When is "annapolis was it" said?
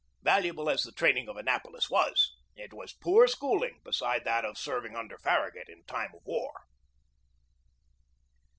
1.37-2.73